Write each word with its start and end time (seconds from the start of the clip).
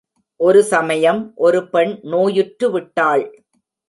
ஒரு 0.39 0.63
சமயம், 0.63 1.31
ஒரு 1.35 1.59
பெண் 1.67 1.99
நோயுற்று 2.01 2.71
விட்டாள். 2.71 3.23